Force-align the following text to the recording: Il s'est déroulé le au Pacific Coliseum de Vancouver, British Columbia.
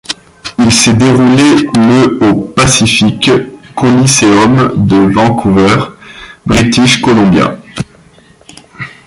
Il 0.57 0.71
s'est 0.71 0.95
déroulé 0.95 1.67
le 1.75 2.23
au 2.27 2.33
Pacific 2.41 3.29
Coliseum 3.75 4.71
de 4.75 4.95
Vancouver, 4.97 5.77
British 6.47 7.01
Columbia. 7.03 7.59